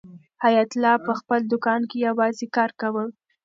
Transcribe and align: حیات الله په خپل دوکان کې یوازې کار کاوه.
حیات 0.43 0.71
الله 0.75 0.95
په 1.05 1.11
خپل 1.19 1.39
دوکان 1.51 1.81
کې 1.89 1.97
یوازې 2.07 2.45
کار 2.55 2.71
کاوه. 2.79 3.05